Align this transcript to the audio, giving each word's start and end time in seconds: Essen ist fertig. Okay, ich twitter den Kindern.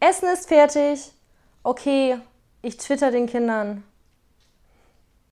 Essen 0.00 0.28
ist 0.28 0.48
fertig. 0.48 1.12
Okay, 1.64 2.18
ich 2.62 2.76
twitter 2.76 3.10
den 3.10 3.26
Kindern. 3.26 3.82